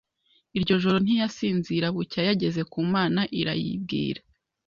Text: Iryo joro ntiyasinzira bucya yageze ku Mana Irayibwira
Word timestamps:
Iryo 0.57 0.75
joro 0.83 0.97
ntiyasinzira 1.05 1.85
bucya 1.95 2.21
yageze 2.29 2.61
ku 2.71 2.79
Mana 2.93 3.21
Irayibwira 3.39 4.21